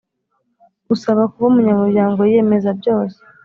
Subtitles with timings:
[0.93, 3.19] Usaba kuba umunyaryango yiyemeza byose